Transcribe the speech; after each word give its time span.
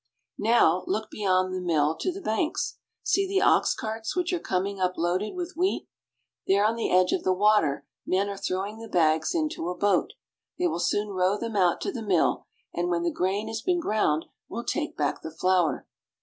Now 0.39 0.83
look 0.87 1.11
beyond 1.11 1.53
the 1.53 1.61
mill 1.61 1.95
to 1.97 2.11
the 2.11 2.23
banks. 2.23 2.79
See 3.03 3.27
the 3.27 3.43
ox 3.45 3.75
carts 3.75 4.15
which 4.15 4.33
are 4.33 4.39
coming 4.39 4.79
up 4.81 4.93
loaded 4.97 5.35
with 5.35 5.53
wheat. 5.55 5.87
There 6.47 6.65
on 6.65 6.75
the 6.75 6.89
edge 6.89 7.11
of 7.11 7.21
the 7.23 7.35
water 7.35 7.85
men 8.03 8.27
are 8.27 8.35
throwing 8.37 8.79
the 8.79 8.87
bags 8.89 9.35
into 9.35 9.69
a 9.69 9.77
boat; 9.77 10.13
they 10.57 10.65
will 10.65 10.79
soon 10.79 11.09
row 11.09 11.37
them 11.37 11.55
out 11.55 11.81
to 11.81 11.91
the 11.91 12.01
mill, 12.01 12.47
and 12.73 12.89
when 12.89 13.03
the 13.03 13.11
grain 13.11 13.47
has 13.47 13.61
been 13.61 13.79
ground, 13.79 14.25
will 14.49 14.63
take 14.65 14.97
back 14.97 15.21
the 15.21 15.29
flour. 15.29 15.85